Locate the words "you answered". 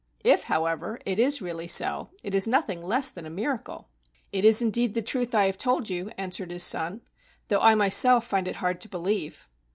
5.91-6.49